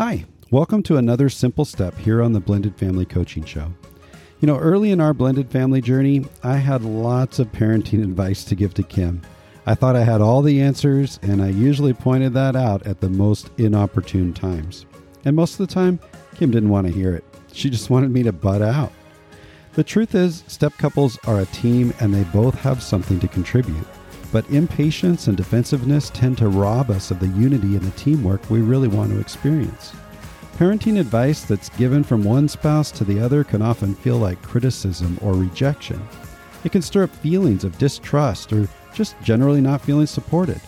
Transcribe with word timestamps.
Hi, 0.00 0.24
welcome 0.50 0.82
to 0.84 0.96
another 0.96 1.28
simple 1.28 1.66
step 1.66 1.94
here 1.98 2.22
on 2.22 2.32
the 2.32 2.40
Blended 2.40 2.74
Family 2.74 3.04
Coaching 3.04 3.44
Show. 3.44 3.70
You 4.40 4.46
know, 4.46 4.56
early 4.56 4.92
in 4.92 4.98
our 4.98 5.12
blended 5.12 5.50
family 5.50 5.82
journey, 5.82 6.24
I 6.42 6.56
had 6.56 6.82
lots 6.82 7.38
of 7.38 7.52
parenting 7.52 8.02
advice 8.02 8.42
to 8.44 8.54
give 8.54 8.72
to 8.72 8.82
Kim. 8.82 9.20
I 9.66 9.74
thought 9.74 9.96
I 9.96 10.04
had 10.04 10.22
all 10.22 10.40
the 10.40 10.62
answers, 10.62 11.18
and 11.20 11.42
I 11.42 11.48
usually 11.48 11.92
pointed 11.92 12.32
that 12.32 12.56
out 12.56 12.86
at 12.86 13.02
the 13.02 13.10
most 13.10 13.50
inopportune 13.58 14.32
times. 14.32 14.86
And 15.26 15.36
most 15.36 15.60
of 15.60 15.68
the 15.68 15.74
time, 15.74 16.00
Kim 16.34 16.50
didn't 16.50 16.70
want 16.70 16.86
to 16.86 16.94
hear 16.94 17.14
it. 17.14 17.24
She 17.52 17.68
just 17.68 17.90
wanted 17.90 18.10
me 18.10 18.22
to 18.22 18.32
butt 18.32 18.62
out. 18.62 18.92
The 19.74 19.84
truth 19.84 20.14
is, 20.14 20.44
step 20.46 20.72
couples 20.78 21.18
are 21.26 21.40
a 21.40 21.44
team 21.44 21.92
and 22.00 22.14
they 22.14 22.24
both 22.32 22.54
have 22.60 22.82
something 22.82 23.20
to 23.20 23.28
contribute. 23.28 23.86
But 24.32 24.48
impatience 24.50 25.26
and 25.26 25.36
defensiveness 25.36 26.10
tend 26.10 26.38
to 26.38 26.48
rob 26.48 26.90
us 26.90 27.10
of 27.10 27.18
the 27.18 27.28
unity 27.28 27.76
and 27.76 27.82
the 27.82 27.96
teamwork 27.98 28.48
we 28.48 28.60
really 28.60 28.88
want 28.88 29.10
to 29.10 29.18
experience. 29.20 29.92
Parenting 30.56 31.00
advice 31.00 31.42
that's 31.42 31.70
given 31.70 32.04
from 32.04 32.22
one 32.22 32.46
spouse 32.46 32.90
to 32.92 33.04
the 33.04 33.18
other 33.18 33.42
can 33.42 33.62
often 33.62 33.94
feel 33.94 34.18
like 34.18 34.42
criticism 34.42 35.18
or 35.22 35.32
rejection. 35.32 36.00
It 36.64 36.72
can 36.72 36.82
stir 36.82 37.04
up 37.04 37.10
feelings 37.16 37.64
of 37.64 37.78
distrust 37.78 38.52
or 38.52 38.68
just 38.92 39.20
generally 39.22 39.60
not 39.60 39.80
feeling 39.80 40.06
supported. 40.06 40.60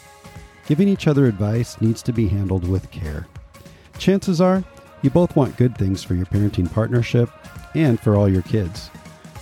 Giving 0.67 0.89
each 0.89 1.07
other 1.07 1.27
advice 1.27 1.81
needs 1.81 2.03
to 2.05 2.13
be 2.13 2.29
handled 2.29 2.67
with 2.67 2.91
care. 2.91 3.27
Chances 3.99 4.41
are, 4.41 4.65
you 5.03 5.11
both 5.11 5.37
want 5.37 5.57
good 5.57 5.77
things 5.77 6.03
for 6.03 6.15
your 6.15 6.27
parenting 6.27 6.73
partnership 6.73 7.29
and 7.75 8.01
for 8.01 8.17
all 8.17 8.29
your 8.29 8.43
kids. 8.43 8.91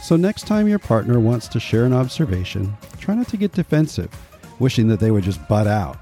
So, 0.03 0.17
next 0.17 0.47
time 0.47 0.67
your 0.67 0.79
partner 0.79 1.21
wants 1.21 1.47
to 1.49 1.61
share 1.61 1.85
an 1.85 1.93
observation, 1.93 2.77
try 3.01 3.15
not 3.15 3.29
to 3.29 3.37
get 3.37 3.53
defensive, 3.53 4.11
wishing 4.59 4.87
that 4.89 5.01
they 5.01 5.11
would 5.11 5.25
just 5.25 5.47
butt 5.49 5.67
out. 5.67 5.99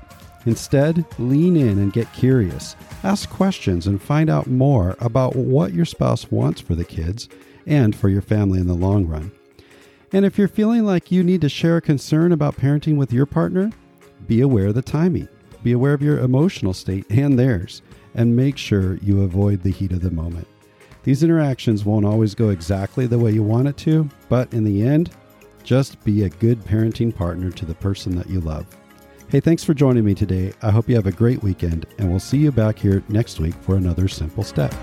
Instead, 0.47 1.05
lean 1.19 1.56
in 1.56 1.79
and 1.79 1.93
get 1.93 2.12
curious. 2.12 2.77
Ask 3.05 3.29
questions 3.30 3.87
and 3.87 4.01
find 4.01 4.29
out 4.29 4.47
more 4.47 4.97
about 5.01 5.36
what 5.36 5.73
your 5.73 5.84
spouse 5.84 6.31
wants 6.31 6.61
for 6.61 6.75
the 6.75 6.84
kids 6.84 7.28
and 7.67 7.95
for 7.95 8.08
your 8.08 8.23
family 8.23 8.58
in 8.58 8.67
the 8.67 8.75
long 8.75 9.06
run. 9.06 9.31
And 10.12 10.25
if 10.25 10.39
you're 10.39 10.48
feeling 10.48 10.84
like 10.84 11.12
you 11.12 11.23
need 11.23 11.42
to 11.42 11.48
share 11.48 11.77
a 11.77 11.83
concern 11.83 12.33
about 12.33 12.56
parenting 12.56 12.97
with 12.97 13.12
your 13.12 13.27
partner, 13.27 13.70
be 14.27 14.41
aware 14.41 14.69
of 14.69 14.75
the 14.75 14.83
timing. 14.83 15.28
Be 15.62 15.73
aware 15.73 15.92
of 15.92 16.03
your 16.03 16.19
emotional 16.20 16.73
state 16.73 17.05
and 17.11 17.39
theirs, 17.39 17.83
and 18.14 18.34
make 18.34 18.56
sure 18.56 18.97
you 18.98 19.23
avoid 19.23 19.62
the 19.62 19.70
heat 19.70 19.92
of 19.92 20.01
the 20.01 20.11
moment. 20.11 20.47
These 21.03 21.23
interactions 21.23 21.84
won't 21.84 22.06
always 22.06 22.34
go 22.34 22.51
exactly 22.51 23.06
the 23.06 23.19
way 23.19 23.33
you 23.33 23.42
want 23.42 23.69
it 23.69 23.77
to, 23.78 24.08
but 24.28 24.53
in 24.53 24.64
the 24.64 24.83
end, 24.83 25.11
just 25.62 26.03
be 26.05 26.25
a 26.25 26.28
good 26.28 26.61
parenting 26.64 27.14
partner 27.14 27.51
to 27.51 27.64
the 27.64 27.75
person 27.75 28.17
that 28.17 28.28
you 28.31 28.41
love. 28.41 28.67
Hey, 29.28 29.41
thanks 29.41 29.62
for 29.62 29.75
joining 29.75 30.05
me 30.05 30.14
today. 30.14 30.53
I 30.62 30.70
hope 30.70 30.89
you 30.89 30.95
have 30.97 31.06
a 31.06 31.12
great 31.12 31.42
weekend, 31.42 31.87
and 31.98 32.11
we'll 32.11 32.19
see 32.19 32.39
you 32.39 32.51
back 32.51 32.78
here 32.78 33.03
next 33.09 33.41
week 33.41 33.55
for 33.56 33.77
another 33.77 34.09
simple 34.09 34.42
step. 34.42 34.75